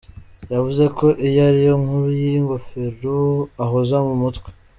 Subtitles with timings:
[0.53, 3.15] Yavuze ko iyo ariyo nkuru y’ingofero
[3.63, 4.49] ahoza mu mutwe.